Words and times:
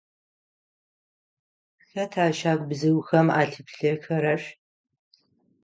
Хэта 1.89 2.25
щагубзыухэм 2.37 3.27
алъыплъэхэрэр? 3.39 4.41